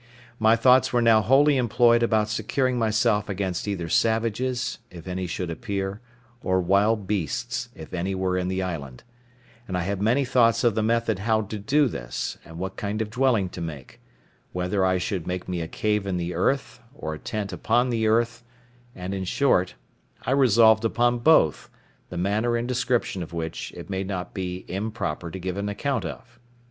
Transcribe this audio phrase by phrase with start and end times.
[0.39, 5.51] My thoughts were now wholly employed about securing myself against either savages, if any should
[5.51, 6.01] appear,
[6.41, 9.03] or wild beasts, if any were in the island;
[9.67, 12.99] and I had many thoughts of the method how to do this, and what kind
[12.99, 17.19] of dwelling to make—whether I should make me a cave in the earth, or a
[17.19, 18.43] tent upon the earth;
[18.95, 19.75] and, in short,
[20.23, 21.69] I resolved upon both;
[22.09, 26.05] the manner and description of which, it may not be improper to give an account
[26.05, 26.39] of.